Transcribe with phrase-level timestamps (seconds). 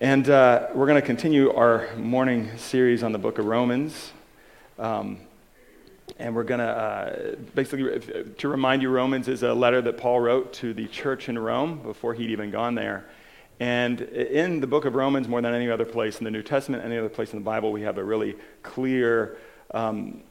[0.00, 4.12] And uh, we're going to continue our morning series on the book of Romans.
[4.76, 5.20] Um,
[6.18, 8.00] and we're going to uh, basically,
[8.38, 11.78] to remind you, Romans is a letter that Paul wrote to the church in Rome
[11.78, 13.04] before he'd even gone there.
[13.60, 16.84] And in the book of Romans, more than any other place in the New Testament,
[16.84, 18.34] any other place in the Bible, we have a really
[18.64, 19.36] clear
[19.70, 20.22] um,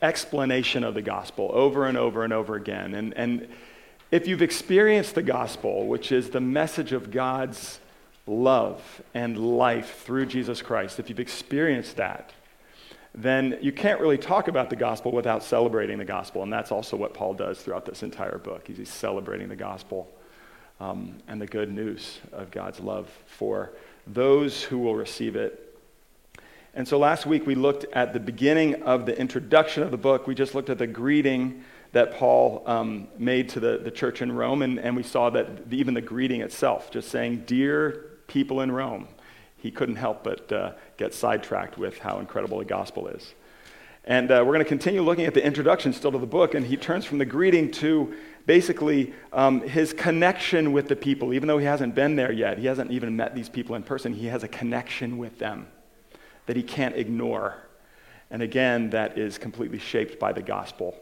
[0.00, 2.94] explanation of the gospel over and over and over again.
[2.94, 3.48] And, and
[4.10, 7.80] if you've experienced the gospel, which is the message of God's
[8.30, 12.32] love and life through Jesus Christ, if you've experienced that,
[13.14, 16.42] then you can't really talk about the gospel without celebrating the gospel.
[16.42, 18.68] And that's also what Paul does throughout this entire book.
[18.68, 20.08] He's celebrating the gospel
[20.78, 23.72] um, and the good news of God's love for
[24.06, 25.70] those who will receive it
[26.72, 30.28] and so last week we looked at the beginning of the introduction of the book.
[30.28, 34.30] We just looked at the greeting that Paul um, made to the, the church in
[34.30, 38.72] Rome, and, and we saw that even the greeting itself, just saying, Dear people in
[38.72, 39.08] Rome,
[39.58, 43.34] he couldn't help but uh, get sidetracked with how incredible the gospel is.
[44.04, 46.64] And uh, we're going to continue looking at the introduction still to the book, and
[46.64, 48.14] he turns from the greeting to
[48.46, 51.34] basically um, his connection with the people.
[51.34, 54.14] Even though he hasn't been there yet, he hasn't even met these people in person,
[54.14, 55.66] he has a connection with them
[56.46, 57.56] that he can't ignore.
[58.30, 60.94] And again, that is completely shaped by the gospel.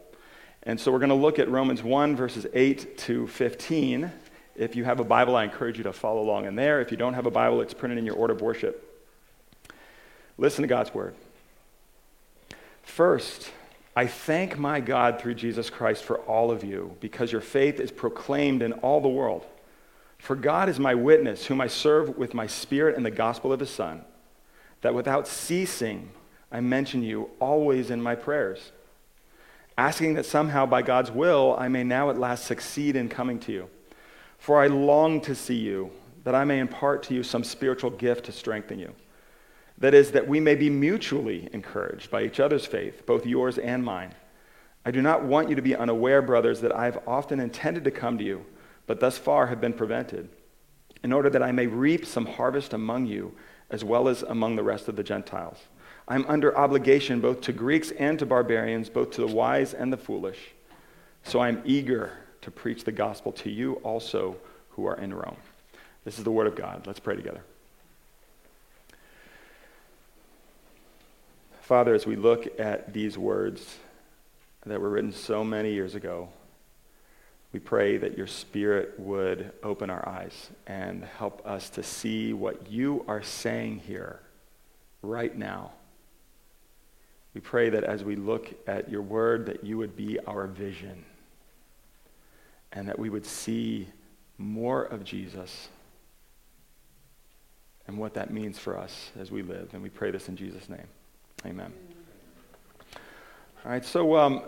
[0.63, 4.11] And so we're going to look at Romans 1, verses 8 to 15.
[4.59, 6.81] If you have a Bible, I encourage you to follow along in there.
[6.81, 8.85] If you don't have a Bible, it's printed in your order of worship.
[10.37, 11.15] Listen to God's word.
[12.83, 13.51] First,
[13.95, 17.91] I thank my God through Jesus Christ for all of you, because your faith is
[17.91, 19.45] proclaimed in all the world.
[20.17, 23.61] For God is my witness, whom I serve with my spirit and the gospel of
[23.61, 24.03] his Son
[24.81, 26.09] that without ceasing
[26.51, 28.71] I mention you always in my prayers,
[29.77, 33.51] asking that somehow by God's will I may now at last succeed in coming to
[33.51, 33.69] you.
[34.39, 35.91] For I long to see you,
[36.23, 38.93] that I may impart to you some spiritual gift to strengthen you.
[39.77, 43.83] That is, that we may be mutually encouraged by each other's faith, both yours and
[43.83, 44.13] mine.
[44.85, 47.91] I do not want you to be unaware, brothers, that I have often intended to
[47.91, 48.45] come to you,
[48.87, 50.29] but thus far have been prevented,
[51.03, 53.35] in order that I may reap some harvest among you
[53.69, 55.59] as well as among the rest of the Gentiles.
[56.07, 59.97] I'm under obligation both to Greeks and to barbarians, both to the wise and the
[59.97, 60.39] foolish.
[61.23, 64.35] So I'm eager to preach the gospel to you also
[64.71, 65.37] who are in Rome.
[66.05, 66.87] This is the word of God.
[66.87, 67.41] Let's pray together.
[71.61, 73.77] Father, as we look at these words
[74.65, 76.29] that were written so many years ago,
[77.51, 82.71] we pray that your Spirit would open our eyes and help us to see what
[82.71, 84.19] you are saying here
[85.01, 85.71] right now.
[87.33, 91.05] We pray that as we look at your word, that you would be our vision
[92.71, 93.87] and that we would see
[94.37, 95.69] more of Jesus
[97.87, 99.69] and what that means for us as we live.
[99.73, 100.87] And we pray this in Jesus' name.
[101.45, 101.73] Amen.
[103.65, 104.43] All right, so um,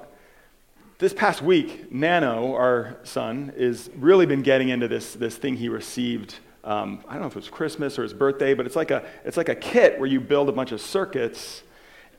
[1.00, 5.68] this past week, Nano, our son, has really been getting into this, this thing he
[5.68, 6.36] received.
[6.64, 9.04] Um, I don't know if it was Christmas or his birthday, but it's like, a,
[9.26, 11.64] it's like a kit where you build a bunch of circuits.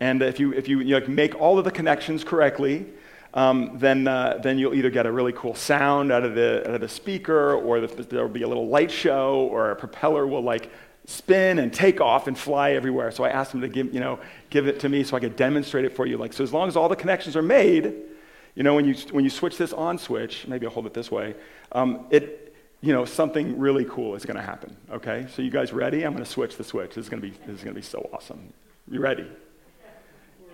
[0.00, 2.86] And if you, if you, you know, make all of the connections correctly,
[3.34, 6.74] um, then, uh, then you'll either get a really cool sound out of the, out
[6.74, 10.42] of the speaker, or the, there'll be a little light show, or a propeller will
[10.42, 10.70] like
[11.06, 13.10] spin and take off and fly everywhere.
[13.10, 14.20] So I asked him to give, you know,
[14.50, 16.16] give it to me so I could demonstrate it for you.
[16.16, 17.94] Like, so as long as all the connections are made,
[18.54, 21.10] you know, when you, when you switch this on switch, maybe I'll hold it this
[21.10, 21.34] way,
[21.72, 25.26] um, it, you know, something really cool is going to happen, okay?
[25.34, 26.04] So you guys ready?
[26.04, 26.90] I'm going to switch the switch.
[26.94, 28.52] This is going to be, this is going to be so awesome.
[28.90, 29.26] You ready?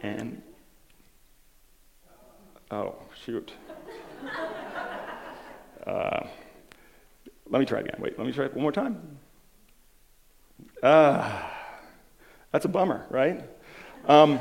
[0.02, 0.40] And,
[2.70, 3.52] oh, shoot.
[5.86, 6.26] Uh,
[7.50, 7.96] let me try again.
[7.98, 9.18] Wait, let me try it one more time.
[10.82, 11.50] Ah, uh,
[12.52, 13.42] that's a bummer, right?
[14.06, 14.40] Um,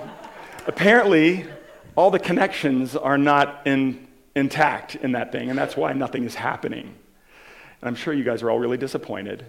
[0.65, 1.45] apparently,
[1.95, 6.35] all the connections are not in, intact in that thing, and that's why nothing is
[6.35, 6.95] happening.
[7.81, 9.45] And I'm sure you guys are all really disappointed.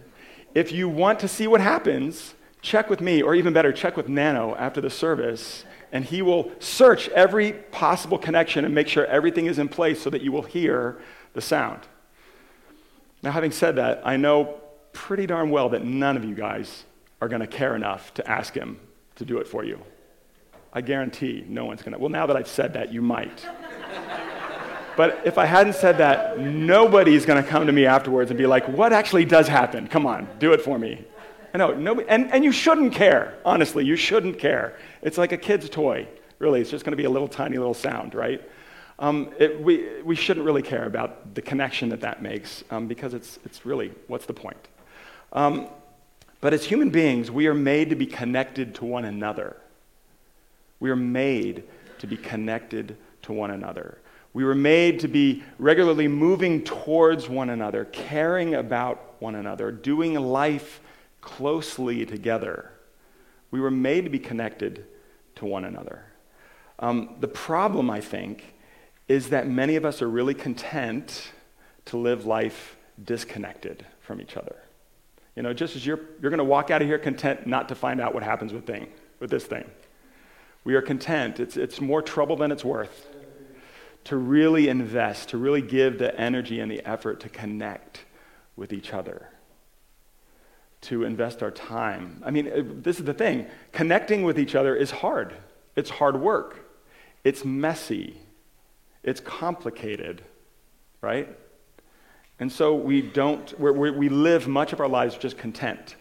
[0.55, 4.09] If you want to see what happens, check with me, or even better, check with
[4.09, 9.47] Nano after the service, and he will search every possible connection and make sure everything
[9.47, 10.99] is in place so that you will hear
[11.35, 11.81] the sound.
[13.23, 14.61] Now, having said that, I know
[14.93, 16.85] pretty darn well that none of you guys
[17.21, 18.79] are going to care enough to ask him
[19.17, 19.81] to do it for you.
[20.73, 21.99] I guarantee no one's going to.
[21.99, 23.45] Well, now that I've said that, you might.
[24.97, 28.47] but if I hadn't said that, nobody's going to come to me afterwards and be
[28.47, 29.89] like, what actually does happen?
[29.89, 31.05] Come on, do it for me.
[31.59, 34.79] I know, nobody, and, and you shouldn't care, honestly, you shouldn't care.
[35.03, 36.07] It's like a kid's toy,
[36.39, 36.61] really.
[36.61, 38.41] It's just going to be a little tiny little sound, right?
[39.01, 43.13] Um, it, we, we shouldn't really care about the connection that that makes um, because
[43.13, 44.69] it's, it's really, what's the point?
[45.33, 45.69] Um,
[46.41, 49.57] But as human beings, we are made to be connected to one another.
[50.79, 51.65] We are made
[51.99, 53.99] to be connected to one another.
[54.33, 60.15] We were made to be regularly moving towards one another, caring about one another, doing
[60.15, 60.81] life
[61.37, 62.71] closely together.
[63.51, 64.87] We were made to be connected
[65.37, 66.07] to one another.
[66.79, 68.55] Um, the problem, I think,
[69.09, 71.33] is that many of us are really content
[71.85, 74.57] to live life disconnected from each other.
[75.37, 77.75] You know, just as you're, you're going to walk out of here content not to
[77.75, 78.89] find out what happens with, thing,
[79.21, 79.71] with this thing.
[80.65, 81.41] We are content.
[81.41, 83.07] It's, it's more trouble than it's worth
[84.05, 88.05] to really invest, to really give the energy and the effort to connect
[88.57, 89.29] with each other,
[90.81, 92.23] to invest our time.
[92.25, 95.35] I mean, uh, this is the thing connecting with each other is hard,
[95.77, 96.71] it's hard work,
[97.25, 98.21] it's messy,
[99.03, 100.23] it's complicated,
[101.01, 101.29] right?
[102.41, 105.97] And so we don't, we we live much of our lives just content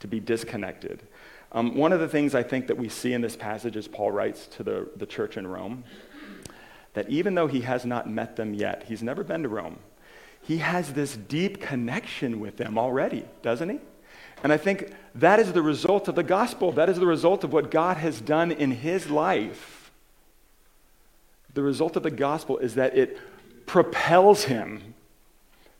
[0.00, 1.02] to be disconnected.
[1.52, 4.10] Um, one of the things I think that we see in this passage as Paul
[4.10, 5.84] writes to the, the church in Rome,
[6.94, 9.78] that even though he has not met them yet, he's never been to Rome,
[10.42, 13.80] he has this deep connection with them already, doesn't he?
[14.42, 16.72] And I think that is the result of the gospel.
[16.72, 19.90] That is the result of what God has done in his life.
[21.54, 23.18] The result of the gospel is that it
[23.66, 24.94] propels him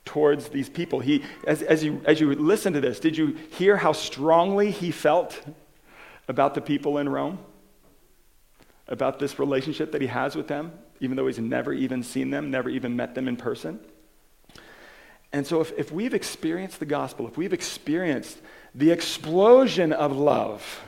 [0.05, 1.01] towards these people.
[1.01, 4.91] He, as, as, you, as you listen to this, did you hear how strongly he
[4.91, 5.39] felt
[6.29, 7.39] about the people in Rome?
[8.89, 12.51] About this relationship that he has with them, even though he's never even seen them,
[12.51, 13.81] never even met them in person?
[15.33, 18.39] And so, if, if we've experienced the gospel, if we've experienced
[18.75, 20.83] the explosion of love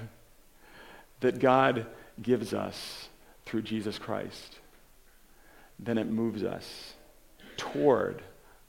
[1.21, 1.87] that God
[2.23, 3.09] gives us
[3.45, 4.59] through Jesus Christ,
[5.79, 6.95] then it moves us
[7.57, 8.23] toward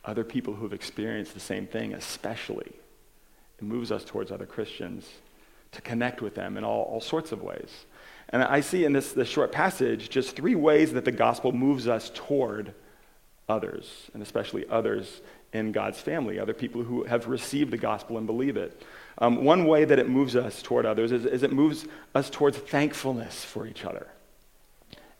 [0.05, 2.71] other people who have experienced the same thing, especially.
[3.59, 5.07] It moves us towards other Christians
[5.71, 7.85] to connect with them in all, all sorts of ways.
[8.29, 11.87] And I see in this, this short passage just three ways that the gospel moves
[11.87, 12.73] us toward
[13.47, 15.21] others, and especially others
[15.53, 18.83] in God's family, other people who have received the gospel and believe it.
[19.17, 21.85] Um, one way that it moves us toward others is, is it moves
[22.15, 24.07] us towards thankfulness for each other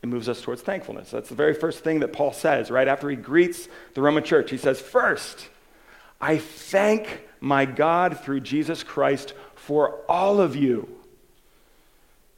[0.02, 1.10] it moves us towards thankfulness.
[1.10, 4.50] That's the very first thing that Paul says right after he greets the Roman church.
[4.50, 5.48] He says, First,
[6.20, 10.88] I thank my God through Jesus Christ for all of you.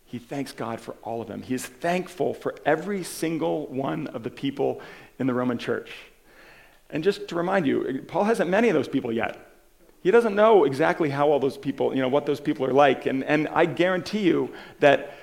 [0.06, 1.43] He thanks God for all of them.
[1.43, 4.81] He is thankful for every single one of the people
[5.19, 5.91] in the Roman church.
[6.93, 9.49] And just to remind you, Paul hasn't many of those people yet.
[10.03, 13.06] He doesn't know exactly how all those people, you know, what those people are like.
[13.06, 15.15] And, and I guarantee you that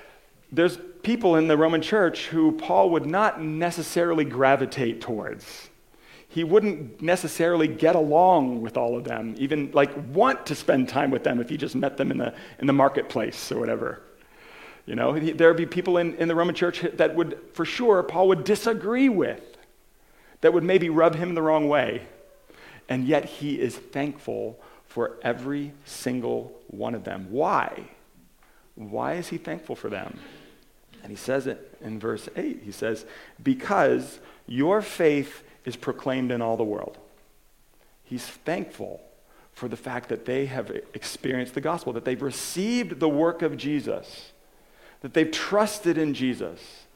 [0.50, 5.68] there's people in the Roman church who Paul would not necessarily gravitate towards.
[6.28, 11.10] He wouldn't necessarily get along with all of them, even like want to spend time
[11.10, 14.02] with them if he just met them in the, in the marketplace or whatever.
[14.86, 18.02] You know, there would be people in, in the Roman church that would, for sure,
[18.02, 19.49] Paul would disagree with,
[20.40, 22.02] that would maybe rub him the wrong way.
[22.88, 27.28] And yet he is thankful for every single one of them.
[27.30, 27.90] Why?
[28.74, 30.18] Why is he thankful for them?
[31.02, 32.62] And he says it in verse 8.
[32.64, 33.06] He says,
[33.42, 36.98] Because your faith is proclaimed in all the world.
[38.04, 39.00] He's thankful
[39.52, 43.56] for the fact that they have experienced the gospel, that they've received the work of
[43.56, 44.32] Jesus,
[45.02, 46.86] that they've trusted in Jesus,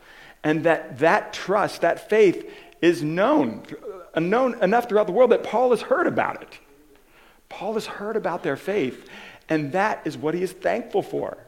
[0.42, 2.50] and that that trust, that faith,
[2.80, 3.62] is known,
[4.14, 6.58] uh, known enough throughout the world that Paul has heard about it.
[7.48, 9.08] Paul has heard about their faith,
[9.48, 11.38] and that is what he is thankful for.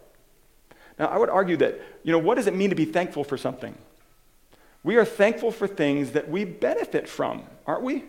[0.99, 3.37] Now, I would argue that, you know, what does it mean to be thankful for
[3.37, 3.75] something?
[4.83, 8.05] We are thankful for things that we benefit from, aren't we?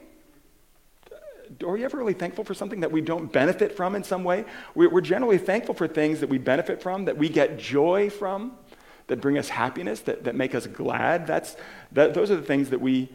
[1.64, 4.46] Are we ever really thankful for something that we don't benefit from in some way?
[4.76, 8.58] We're generally thankful for things that we benefit from, that we get joy from,
[9.08, 11.28] that bring us happiness, that, that make us glad.
[11.28, 11.56] That's,
[11.94, 13.10] that, those are the things that we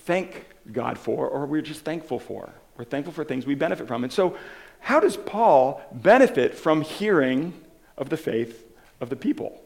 [0.00, 2.50] thank God for, or we're just thankful for.
[2.76, 4.04] We're thankful for things we benefit from.
[4.04, 4.36] And so,
[4.80, 7.54] how does Paul benefit from hearing
[7.96, 8.64] of the faith
[9.00, 9.60] of the people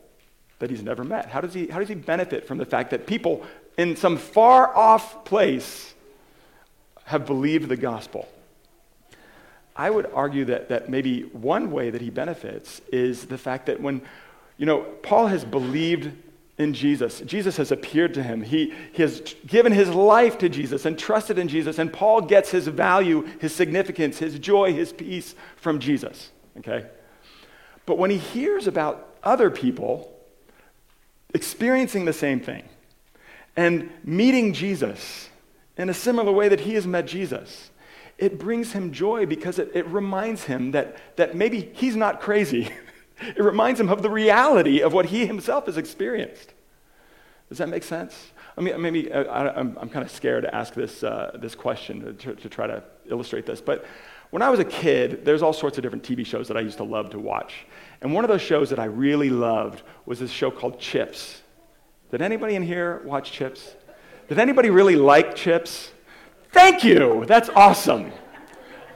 [0.60, 1.26] that he's never met?
[1.26, 3.44] How does he, how does he benefit from the fact that people
[3.76, 5.94] in some far off place
[7.04, 8.28] have believed the gospel?
[9.74, 13.80] I would argue that, that maybe one way that he benefits is the fact that
[13.80, 14.02] when,
[14.60, 16.12] you know, Paul has believed
[16.58, 17.20] in Jesus.
[17.20, 18.42] Jesus has appeared to him.
[18.42, 21.78] He, he has given his life to Jesus and trusted in Jesus.
[21.78, 26.30] And Paul gets his value, his significance, his joy, his peace from Jesus.
[26.58, 26.84] Okay?
[27.86, 30.14] But when he hears about other people
[31.32, 32.68] experiencing the same thing
[33.56, 35.30] and meeting Jesus
[35.78, 37.70] in a similar way that he has met Jesus,
[38.18, 42.70] it brings him joy because it, it reminds him that, that maybe he's not crazy.
[43.20, 46.54] it reminds him of the reality of what he himself has experienced.
[47.48, 48.32] Does that make sense?
[48.56, 51.54] I mean, maybe uh, I, am I'm kind of scared to ask this, uh, this
[51.54, 53.60] question to, to try to illustrate this.
[53.60, 53.84] But
[54.30, 56.76] when I was a kid, there's all sorts of different TV shows that I used
[56.78, 57.66] to love to watch.
[58.00, 61.42] And one of those shows that I really loved was this show called Chips.
[62.10, 63.74] Did anybody in here watch Chips?
[64.28, 65.90] Did anybody really like Chips?
[66.52, 67.24] Thank you.
[67.26, 68.12] That's awesome.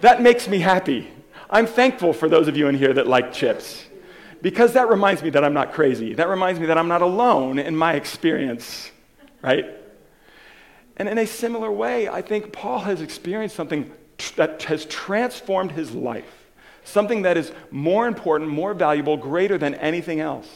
[0.00, 1.10] That makes me happy.
[1.50, 3.86] I'm thankful for those of you in here that like Chips
[4.42, 6.14] because that reminds me that I'm not crazy.
[6.14, 8.90] That reminds me that I'm not alone in my experience,
[9.42, 9.66] right?
[10.96, 13.90] And in a similar way, I think Paul has experienced something
[14.36, 16.46] that has transformed his life,
[16.84, 20.48] something that is more important, more valuable, greater than anything else.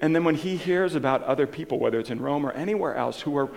[0.00, 3.22] And then when he hears about other people, whether it's in Rome or anywhere else,
[3.22, 3.50] who are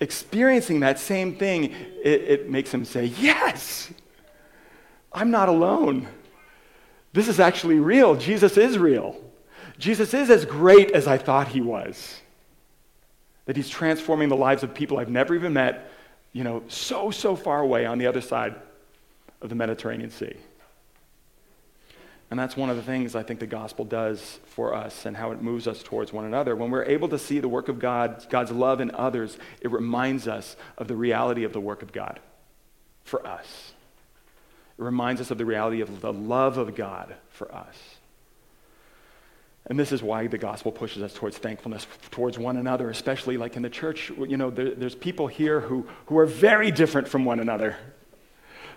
[0.00, 1.64] experiencing that same thing,
[2.02, 3.90] it, it makes him say, Yes,
[5.12, 6.08] I'm not alone.
[7.16, 8.14] This is actually real.
[8.14, 9.16] Jesus is real.
[9.78, 12.20] Jesus is as great as I thought he was.
[13.46, 15.90] That he's transforming the lives of people I've never even met,
[16.34, 18.54] you know, so, so far away on the other side
[19.40, 20.36] of the Mediterranean Sea.
[22.30, 25.32] And that's one of the things I think the gospel does for us and how
[25.32, 26.54] it moves us towards one another.
[26.54, 30.28] When we're able to see the work of God, God's love in others, it reminds
[30.28, 32.20] us of the reality of the work of God
[33.04, 33.72] for us.
[34.78, 37.76] It reminds us of the reality of the love of God for us.
[39.68, 43.56] And this is why the gospel pushes us towards thankfulness towards one another, especially like
[43.56, 44.10] in the church.
[44.10, 47.76] You know, there, there's people here who, who are very different from one another.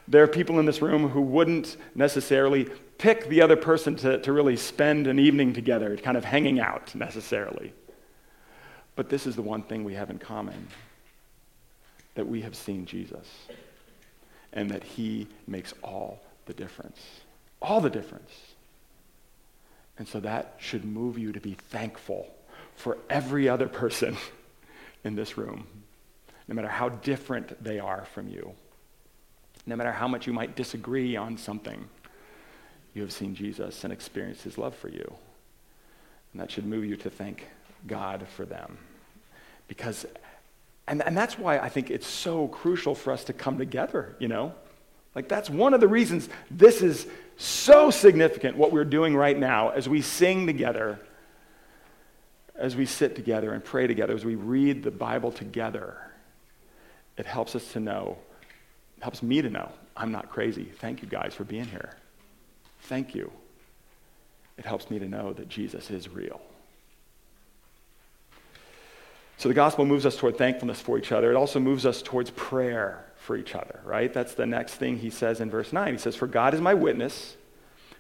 [0.08, 4.34] There are people in this room who wouldn't necessarily pick the other person to, to
[4.34, 7.72] really spend an evening together, kind of hanging out necessarily.
[8.96, 10.68] But this is the one thing we have in common
[12.16, 13.28] that we have seen Jesus
[14.54, 17.00] and that he makes all the difference.
[17.62, 18.32] All the difference.
[19.98, 22.28] And so that should move you to be thankful
[22.76, 24.16] for every other person
[25.04, 25.68] in this room,
[26.48, 28.54] no matter how different they are from you.
[29.66, 31.88] No matter how much you might disagree on something,
[32.94, 35.14] you have seen Jesus and experienced his love for you.
[36.34, 37.46] And that should move you to thank
[37.86, 38.78] God for them.
[39.68, 40.06] Because,
[40.90, 44.28] and, and that's why I think it's so crucial for us to come together, you
[44.28, 44.54] know?
[45.16, 49.70] Like, that's one of the reasons this is so significant, what we're doing right now
[49.70, 51.00] as we sing together,
[52.56, 55.98] as we sit together and pray together, as we read the Bible together.
[57.18, 58.18] It helps us to know
[59.02, 60.66] helps me to know I'm not crazy.
[60.66, 61.92] Thank you guys for being here.
[62.84, 63.32] Thank you.
[64.58, 66.42] It helps me to know that Jesus is real.
[69.40, 71.32] So the gospel moves us toward thankfulness for each other.
[71.32, 74.14] It also moves us towards prayer for each other, right?
[74.14, 75.94] That's the next thing he says in verse 9.
[75.94, 77.38] He says, For God is my witness,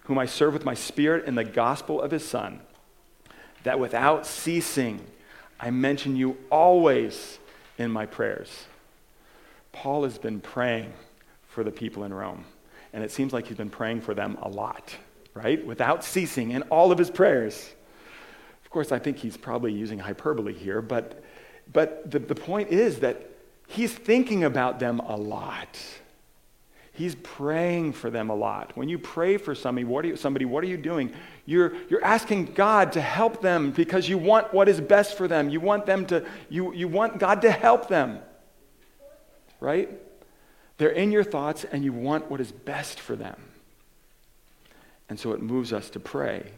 [0.04, 2.60] whom I serve with my spirit in the gospel of his Son,
[3.64, 5.00] that without ceasing
[5.62, 7.40] I mention you always
[7.78, 8.66] in my prayers.
[9.72, 10.92] Paul has been praying
[11.48, 12.44] for the people in Rome,
[12.92, 14.94] and it seems like he's been praying for them a lot,
[15.34, 15.66] right?
[15.66, 17.70] Without ceasing in all of his prayers.
[18.70, 21.24] Of course, I think he's probably using hyperbole here, but,
[21.74, 23.30] but the, the point is that
[23.68, 25.80] he's thinking about them a lot.
[26.94, 28.78] He's praying for them a lot.
[28.78, 31.14] When you pray for somebody, what are you, somebody, what are you doing?
[31.46, 35.50] You're, you're asking God to help them because you want what is best for them.
[35.50, 38.20] You want them to, you, you want God to help them
[39.60, 39.90] right?
[40.78, 43.38] They're in your thoughts and you want what is best for them.
[45.10, 46.52] And so it moves us to pray.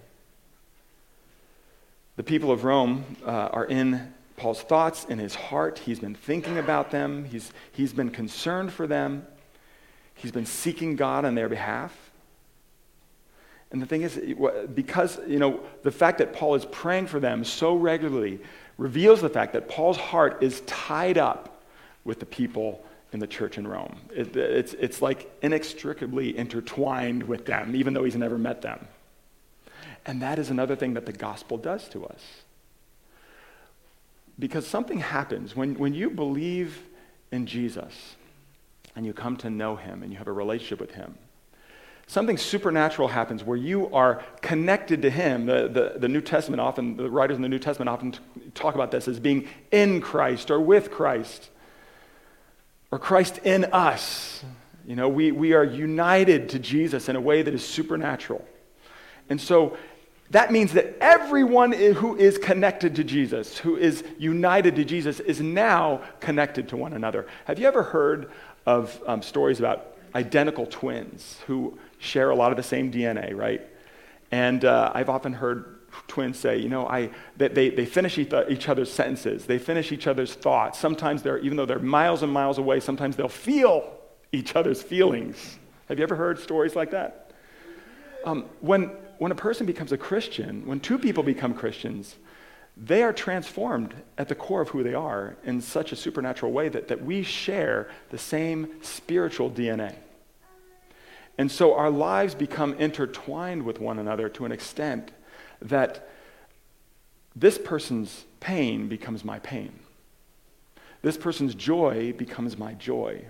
[2.21, 5.79] The people of Rome uh, are in Paul's thoughts, in his heart.
[5.79, 9.25] He's been thinking about them, he's, he's been concerned for them,
[10.13, 12.11] he's been seeking God on their behalf.
[13.71, 14.21] And the thing is,
[14.75, 18.39] because, you know, the fact that Paul is praying for them so regularly
[18.77, 21.63] reveals the fact that Paul's heart is tied up
[22.03, 23.99] with the people in the church in Rome.
[24.15, 28.87] It, it's, it's like inextricably intertwined with them, even though he's never met them.
[30.05, 32.21] And that is another thing that the gospel does to us.
[34.39, 36.81] Because something happens when, when you believe
[37.31, 38.15] in Jesus
[38.95, 41.15] and you come to know him and you have a relationship with him.
[42.07, 45.45] Something supernatural happens where you are connected to him.
[45.45, 48.15] The, the, the New Testament often, the writers in the New Testament often
[48.53, 51.49] talk about this as being in Christ or with Christ
[52.91, 54.43] or Christ in us.
[54.85, 58.45] You know, we, we are united to Jesus in a way that is supernatural.
[59.29, 59.77] And so
[60.31, 65.41] that means that everyone who is connected to Jesus, who is united to Jesus, is
[65.41, 67.27] now connected to one another.
[67.45, 68.31] Have you ever heard
[68.65, 73.61] of um, stories about identical twins who share a lot of the same DNA, right?
[74.31, 78.91] And uh, I've often heard twins say, you know, I, they, they finish each other's
[78.91, 80.79] sentences, they finish each other's thoughts.
[80.79, 83.97] Sometimes they're, even though they're miles and miles away, sometimes they'll feel
[84.31, 85.57] each other's feelings.
[85.89, 87.31] Have you ever heard stories like that?
[88.23, 92.15] Um, when, when a person becomes a Christian, when two people become Christians,
[92.75, 96.69] they are transformed at the core of who they are in such a supernatural way
[96.69, 99.93] that, that we share the same spiritual DNA.
[101.37, 105.11] And so our lives become intertwined with one another to an extent
[105.61, 106.09] that
[107.35, 109.71] this person's pain becomes my pain.
[111.03, 113.25] This person's joy becomes my joy.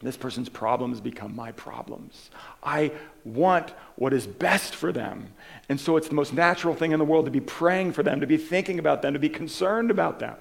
[0.00, 2.30] This person's problems become my problems.
[2.62, 2.92] I
[3.24, 5.32] want what is best for them.
[5.68, 8.20] And so it's the most natural thing in the world to be praying for them,
[8.20, 10.36] to be thinking about them, to be concerned about them.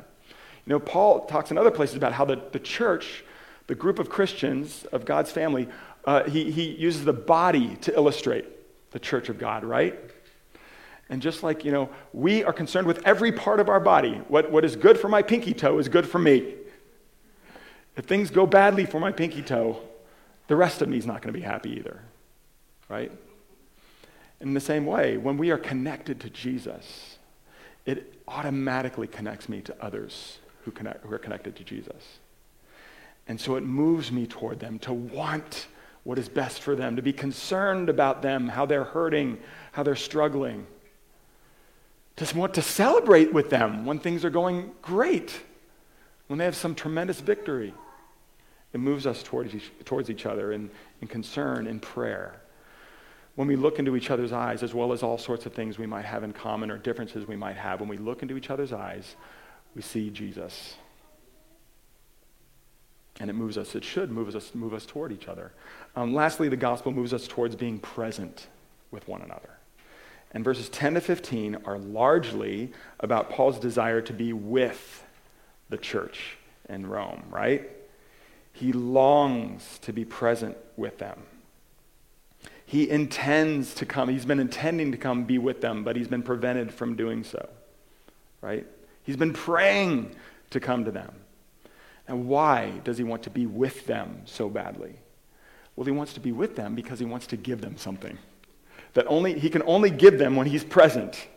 [0.66, 3.24] You know, Paul talks in other places about how the, the church,
[3.66, 5.68] the group of Christians of God's family,
[6.06, 8.46] uh, he, he uses the body to illustrate
[8.92, 9.98] the church of God, right?
[11.10, 14.22] And just like, you know, we are concerned with every part of our body.
[14.28, 16.54] What, what is good for my pinky toe is good for me.
[17.98, 19.82] If things go badly for my pinky toe,
[20.48, 22.00] the rest of me is not going to be happy either.
[22.88, 23.12] Right?
[24.40, 27.18] In the same way, when we are connected to Jesus,
[27.86, 32.20] it automatically connects me to others who, connect, who are connected to Jesus.
[33.28, 35.68] And so it moves me toward them to want
[36.04, 39.40] what is best for them, to be concerned about them, how they're hurting,
[39.74, 40.66] how they're struggling,
[42.16, 45.42] to want to celebrate with them when things are going great,
[46.28, 47.74] when they have some tremendous victory.
[48.78, 50.70] It moves us towards each, towards each other in,
[51.02, 52.40] in concern and prayer.
[53.34, 55.88] When we look into each other's eyes, as well as all sorts of things we
[55.88, 58.72] might have in common or differences we might have, when we look into each other's
[58.72, 59.16] eyes,
[59.74, 60.76] we see Jesus.
[63.20, 65.54] And it moves us, it should move us, move us toward each other.
[65.96, 68.46] Um, lastly, the gospel moves us towards being present
[68.92, 69.58] with one another.
[70.34, 75.04] And verses 10 to 15 are largely about Paul's desire to be with
[75.70, 76.38] the church
[76.70, 77.72] in Rome, right?
[78.58, 81.22] He longs to be present with them.
[82.66, 84.10] He intends to come.
[84.10, 87.48] He's been intending to come be with them, but he's been prevented from doing so.
[88.42, 88.66] Right?
[89.04, 90.16] He's been praying
[90.50, 91.14] to come to them.
[92.08, 94.96] And why does he want to be with them so badly?
[95.76, 98.18] Well, he wants to be with them because he wants to give them something
[98.96, 101.28] that only he can only give them when he's present.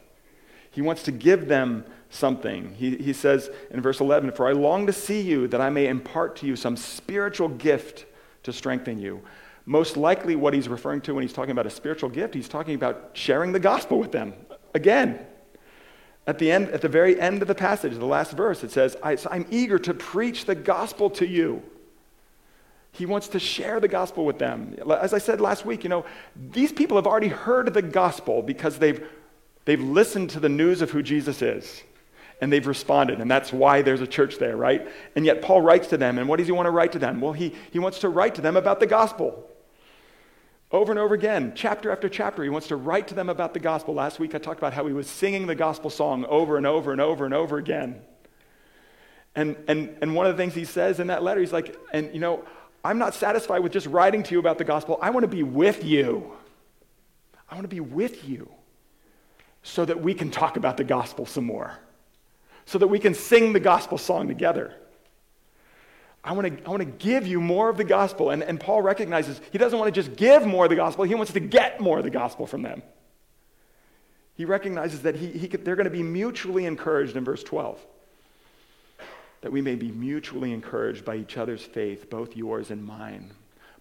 [0.70, 2.74] He wants to give them something.
[2.74, 5.86] He, he says in verse 11, For I long to see you that I may
[5.86, 8.04] impart to you some spiritual gift
[8.42, 9.22] to strengthen you.
[9.64, 12.74] Most likely, what he's referring to when he's talking about a spiritual gift, he's talking
[12.74, 14.34] about sharing the gospel with them.
[14.74, 15.24] Again,
[16.26, 18.96] at the end, at the very end of the passage, the last verse, it says,
[19.02, 21.62] I, I'm eager to preach the gospel to you.
[22.92, 24.74] He wants to share the gospel with them.
[25.00, 28.78] As I said last week, you know, these people have already heard the gospel because
[28.78, 29.06] they've,
[29.64, 31.84] they've listened to the news of who Jesus is
[32.40, 33.20] and they've responded.
[33.20, 34.88] And that's why there's a church there, right?
[35.14, 36.18] And yet Paul writes to them.
[36.18, 37.20] And what does he want to write to them?
[37.20, 39.46] Well, he, he wants to write to them about the gospel.
[40.72, 43.60] Over and over again, chapter after chapter, he wants to write to them about the
[43.60, 43.94] gospel.
[43.94, 46.92] Last week I talked about how he was singing the gospel song over and over
[46.92, 48.00] and over and over again.
[49.34, 52.12] And, and, and one of the things he says in that letter, he's like, and
[52.14, 52.44] you know,
[52.84, 54.98] I'm not satisfied with just writing to you about the gospel.
[55.02, 56.32] I want to be with you.
[57.50, 58.48] I want to be with you
[59.62, 61.78] so that we can talk about the gospel some more
[62.70, 64.72] so that we can sing the gospel song together.
[66.22, 68.30] I want to I want to give you more of the gospel.
[68.30, 71.16] And, and Paul recognizes he doesn't want to just give more of the gospel, he
[71.16, 72.82] wants to get more of the gospel from them.
[74.34, 77.84] He recognizes that he, he could, they're going to be mutually encouraged in verse 12.
[79.40, 83.32] That we may be mutually encouraged by each other's faith, both yours and mine.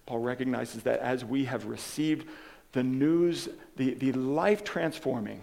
[0.04, 2.26] Paul recognizes that as we have received
[2.72, 5.40] the news, the, the life transforming,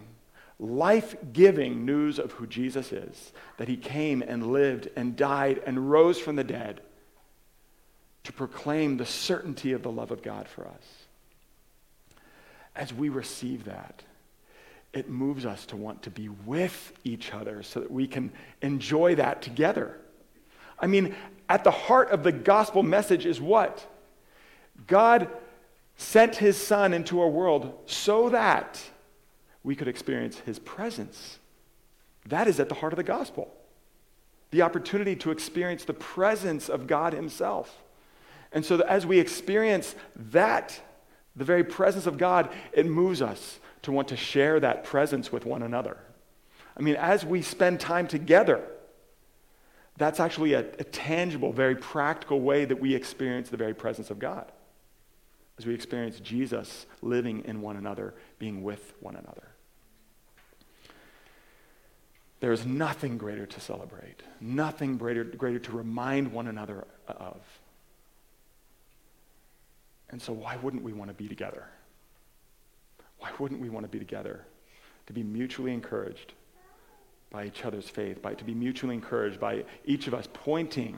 [0.59, 5.91] life giving news of who Jesus is that he came and lived and died and
[5.91, 6.81] rose from the dead
[8.23, 11.05] to proclaim the certainty of the love of God for us.
[12.75, 14.03] As we receive that,
[14.93, 19.15] it moves us to want to be with each other so that we can enjoy
[19.15, 19.97] that together.
[20.79, 21.15] I mean,
[21.49, 23.85] at the heart of the gospel message is what?
[24.87, 25.29] God
[25.97, 28.81] sent his son into a world so that
[29.63, 31.39] we could experience his presence.
[32.25, 33.53] That is at the heart of the gospel.
[34.51, 37.83] The opportunity to experience the presence of God himself.
[38.51, 40.79] And so as we experience that,
[41.35, 45.45] the very presence of God, it moves us to want to share that presence with
[45.45, 45.97] one another.
[46.75, 48.63] I mean, as we spend time together,
[49.97, 54.19] that's actually a, a tangible, very practical way that we experience the very presence of
[54.19, 54.51] God.
[55.57, 59.46] as we experience Jesus living in one another, being with one another.
[62.39, 67.37] There is nothing greater to celebrate, nothing greater, greater to remind one another of.
[70.09, 71.65] And so, why wouldn't we want to be together?
[73.19, 74.45] Why wouldn't we want to be together?
[75.07, 76.33] To be mutually encouraged
[77.31, 80.97] by each other's faith, by, to be mutually encouraged by each of us pointing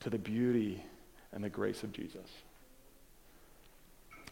[0.00, 0.84] to the beauty
[1.32, 2.28] and the grace of Jesus.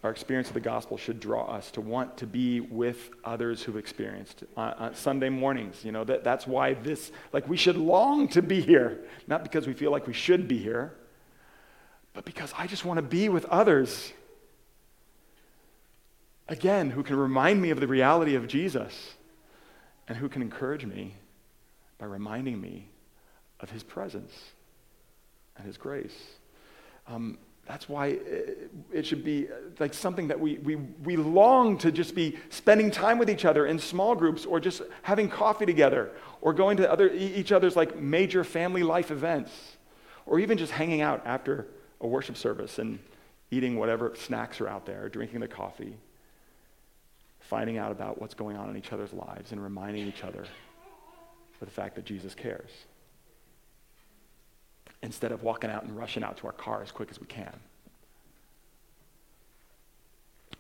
[0.04, 3.78] Our experience of the gospel should draw us to want to be with others who've
[3.78, 4.44] experienced.
[4.54, 8.42] On, on Sunday mornings, you know, that, that's why this, like, we should long to
[8.42, 10.92] be here, not because we feel like we should be here,
[12.12, 14.12] but because I just want to be with others.
[16.48, 19.14] Again, who can remind me of the reality of Jesus
[20.06, 21.14] and who can encourage me
[21.96, 22.90] by reminding me
[23.58, 24.34] of his presence
[25.56, 26.14] and his grace.
[27.08, 28.18] Um, that's why
[28.92, 32.90] it should be uh, like something that we, we, we long to just be spending
[32.90, 36.10] time with each other in small groups or just having coffee together
[36.42, 39.76] or going to other, each other's like major family life events
[40.26, 41.66] or even just hanging out after
[42.00, 42.98] a worship service and
[43.50, 45.96] eating whatever snacks are out there, drinking the coffee,
[47.40, 51.60] finding out about what's going on in each other's lives and reminding each other of
[51.60, 52.70] the fact that Jesus cares
[55.04, 57.54] instead of walking out and rushing out to our car as quick as we can.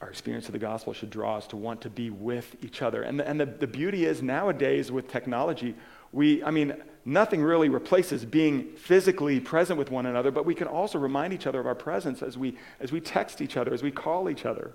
[0.00, 3.02] Our experience of the gospel should draw us to want to be with each other.
[3.02, 5.74] And the, and the, the beauty is nowadays with technology,
[6.12, 6.74] we, I mean,
[7.06, 11.46] nothing really replaces being physically present with one another, but we can also remind each
[11.46, 14.44] other of our presence as we, as we text each other, as we call each
[14.44, 14.72] other.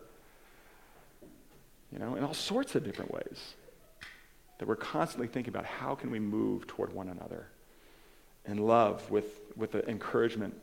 [1.93, 3.53] You know, in all sorts of different ways.
[4.57, 7.47] That we're constantly thinking about how can we move toward one another
[8.45, 10.59] in love with, with the encouragement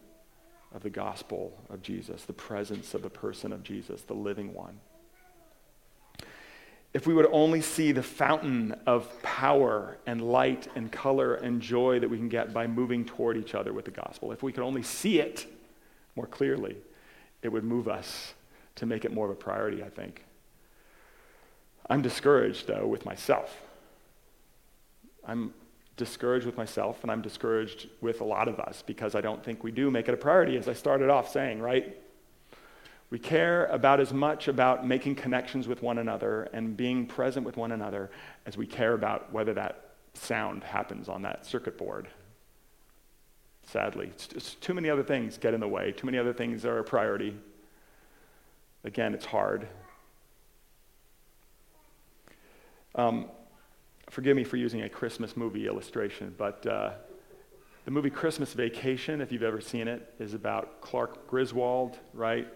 [0.74, 4.78] of the gospel of Jesus, the presence of the person of Jesus, the living one.
[6.92, 12.00] If we would only see the fountain of power and light and color and joy
[12.00, 14.64] that we can get by moving toward each other with the gospel, if we could
[14.64, 15.46] only see it
[16.14, 16.76] more clearly,
[17.42, 18.34] it would move us
[18.76, 20.24] to make it more of a priority, I think.
[21.88, 23.60] I'm discouraged, though, with myself.
[25.26, 25.52] I'm
[25.96, 29.64] discouraged with myself, and I'm discouraged with a lot of us because I don't think
[29.64, 31.96] we do make it a priority, as I started off saying, right?
[33.10, 37.56] We care about as much about making connections with one another and being present with
[37.56, 38.10] one another
[38.44, 42.08] as we care about whether that sound happens on that circuit board.
[43.64, 45.92] Sadly, it's just too many other things get in the way.
[45.92, 47.36] Too many other things are a priority.
[48.84, 49.66] Again, it's hard.
[52.94, 53.26] Um,
[54.10, 56.92] forgive me for using a Christmas movie illustration, but uh,
[57.84, 62.48] the movie Christmas Vacation, if you've ever seen it, is about Clark Griswold, right?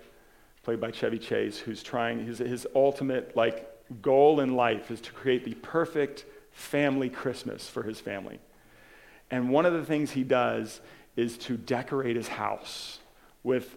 [0.62, 3.68] Played by Chevy Chase, who's trying, his, his ultimate like
[4.02, 8.38] goal in life is to create the perfect family Christmas for his family.
[9.30, 10.80] And one of the things he does
[11.16, 12.98] is to decorate his house
[13.42, 13.76] with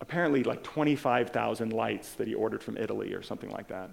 [0.00, 3.90] apparently like 25,000 lights that he ordered from Italy or something like that.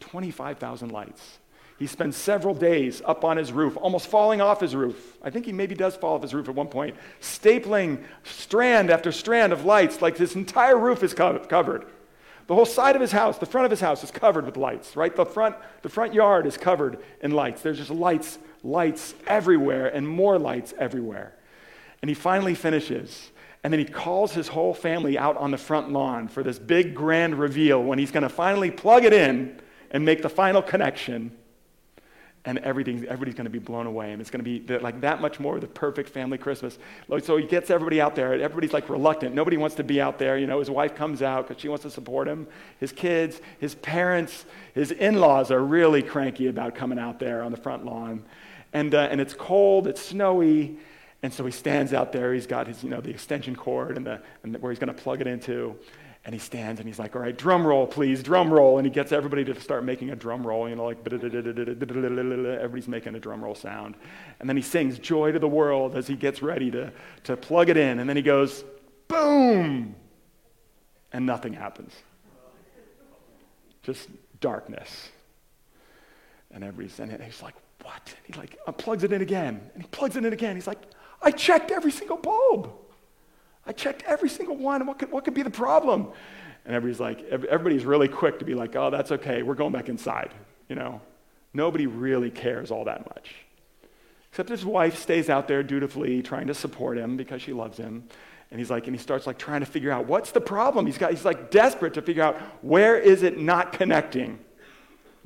[0.00, 1.38] 25,000 lights.
[1.78, 5.18] He spends several days up on his roof, almost falling off his roof.
[5.22, 9.12] I think he maybe does fall off his roof at one point, stapling strand after
[9.12, 11.84] strand of lights, like his entire roof is co- covered.
[12.46, 14.96] The whole side of his house, the front of his house is covered with lights,
[14.96, 15.14] right?
[15.14, 17.60] The front, the front yard is covered in lights.
[17.60, 21.34] There's just lights, lights everywhere, and more lights everywhere.
[22.00, 23.30] And he finally finishes.
[23.64, 26.94] And then he calls his whole family out on the front lawn for this big
[26.94, 29.60] grand reveal when he's going to finally plug it in
[29.90, 31.32] and make the final connection
[32.46, 35.20] and everything, everybody's going to be blown away and it's going to be like that
[35.20, 36.78] much more the perfect family christmas.
[37.22, 39.34] So he gets everybody out there everybody's like reluctant.
[39.34, 41.82] Nobody wants to be out there you know his wife comes out because she wants
[41.82, 42.46] to support him.
[42.78, 47.58] His kids his parents his in-laws are really cranky about coming out there on the
[47.58, 48.24] front lawn.
[48.72, 50.78] And, uh, and it's cold it's snowy
[51.22, 52.32] and so he stands out there.
[52.32, 55.02] He's got his you know the extension cord and, the, and where he's going to
[55.02, 55.76] plug it into
[56.26, 58.78] and he stands and he's like, all right, drum roll, please, drum roll.
[58.78, 63.14] And he gets everybody to start making a drum roll, you know, like everybody's making
[63.14, 63.94] a drum roll sound.
[64.40, 66.92] And then he sings Joy to the World as he gets ready to,
[67.24, 68.00] to plug it in.
[68.00, 68.64] And then he goes,
[69.06, 69.94] boom!
[71.12, 71.94] And nothing happens.
[73.84, 74.08] Just
[74.40, 75.10] darkness.
[76.50, 78.02] And everybody's, and he's like, what?
[78.26, 79.60] And he like plugs it in again.
[79.74, 80.56] And he plugs it in again.
[80.56, 80.82] He's like,
[81.22, 82.72] I checked every single bulb.
[83.66, 84.86] I checked every single one.
[84.86, 86.08] What could, what could be the problem?
[86.64, 89.42] And everybody's like, everybody's really quick to be like, oh, that's okay.
[89.42, 90.30] We're going back inside.
[90.68, 91.00] You know,
[91.54, 93.34] nobody really cares all that much.
[94.30, 98.04] Except his wife stays out there dutifully trying to support him because she loves him.
[98.50, 100.86] And he's like, and he starts like trying to figure out what's the problem.
[100.86, 104.38] He's got, he's like desperate to figure out where is it not connecting.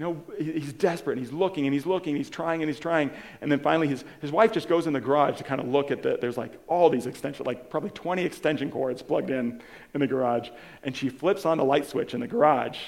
[0.01, 3.11] Know, he's desperate and he's looking and he's looking, and he's trying and he's trying.
[3.43, 5.91] And then finally his, his wife just goes in the garage to kind of look
[5.91, 9.61] at the, there's like all these extension, like probably 20 extension cords plugged in
[9.93, 10.49] in the garage.
[10.85, 12.79] And she flips on the light switch in the garage.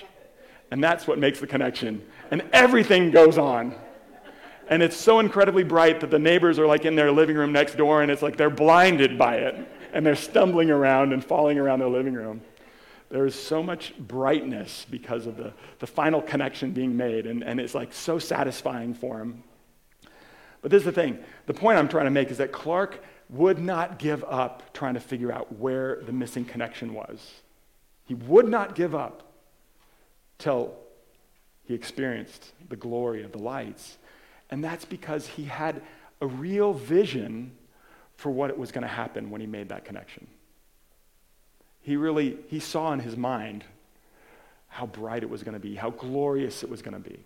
[0.70, 2.02] And that's what makes the connection.
[2.30, 3.74] And everything goes on.
[4.70, 7.76] And it's so incredibly bright that the neighbors are like in their living room next
[7.76, 9.54] door and it's like they're blinded by it.
[9.92, 12.40] And they're stumbling around and falling around their living room.
[13.12, 17.60] There is so much brightness because of the, the final connection being made, and, and
[17.60, 19.42] it's like so satisfying for him.
[20.62, 23.58] But this is the thing the point I'm trying to make is that Clark would
[23.58, 27.42] not give up trying to figure out where the missing connection was.
[28.06, 29.30] He would not give up
[30.38, 30.74] till
[31.64, 33.98] he experienced the glory of the lights.
[34.48, 35.82] And that's because he had
[36.22, 37.52] a real vision
[38.16, 40.26] for what it was going to happen when he made that connection
[41.82, 43.64] he really he saw in his mind
[44.68, 47.22] how bright it was going to be, how glorious it was going to be.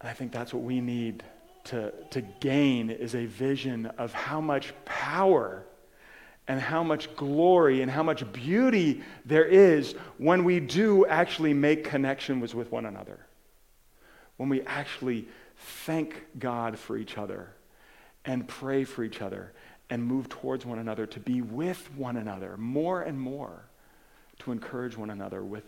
[0.00, 1.22] And I think that's what we need
[1.64, 5.64] to, to gain is a vision of how much power
[6.46, 11.84] and how much glory and how much beauty there is when we do actually make
[11.84, 13.18] connections with one another.
[14.36, 17.48] When we actually thank God for each other
[18.24, 19.52] and pray for each other
[19.90, 23.64] and move towards one another, to be with one another more and more,
[24.40, 25.64] to encourage one another with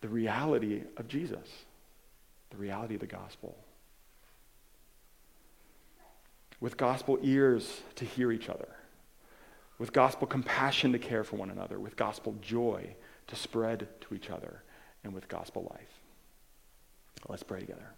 [0.00, 1.48] the reality of Jesus,
[2.50, 3.56] the reality of the gospel.
[6.60, 8.68] With gospel ears to hear each other,
[9.78, 12.96] with gospel compassion to care for one another, with gospel joy
[13.28, 14.62] to spread to each other,
[15.04, 16.00] and with gospel life.
[17.28, 17.94] Let's pray together.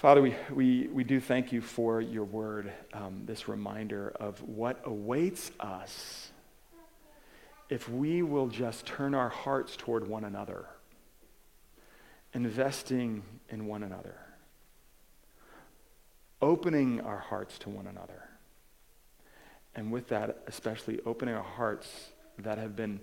[0.00, 4.80] Father, we, we, we do thank you for your word, um, this reminder of what
[4.86, 6.30] awaits us
[7.68, 10.64] if we will just turn our hearts toward one another,
[12.32, 14.14] investing in one another,
[16.40, 18.22] opening our hearts to one another.
[19.74, 22.08] And with that, especially opening our hearts
[22.38, 23.00] that have been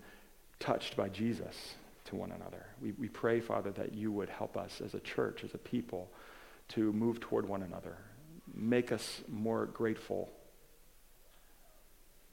[0.58, 2.66] touched by Jesus to one another.
[2.82, 6.10] We, we pray, Father, that you would help us as a church, as a people
[6.70, 7.98] to move toward one another,
[8.54, 10.30] make us more grateful,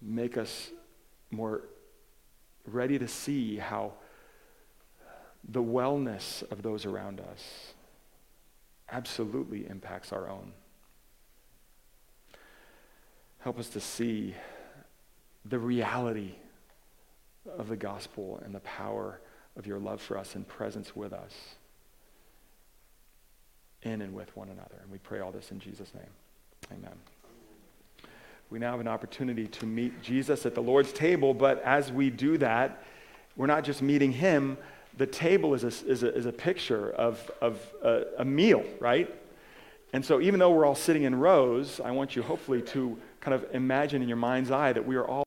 [0.00, 0.70] make us
[1.30, 1.62] more
[2.66, 3.92] ready to see how
[5.48, 7.74] the wellness of those around us
[8.90, 10.52] absolutely impacts our own.
[13.40, 14.34] Help us to see
[15.44, 16.36] the reality
[17.58, 19.20] of the gospel and the power
[19.56, 21.56] of your love for us and presence with us
[23.84, 24.76] in and with one another.
[24.82, 26.10] And we pray all this in Jesus' name.
[26.72, 26.94] Amen.
[28.50, 32.10] We now have an opportunity to meet Jesus at the Lord's table, but as we
[32.10, 32.82] do that,
[33.36, 34.58] we're not just meeting him.
[34.96, 39.12] The table is a, is a, is a picture of, of a, a meal, right?
[39.94, 43.32] And so even though we're all sitting in rows, I want you hopefully to kind
[43.32, 45.22] of imagine in your mind's eye that we are all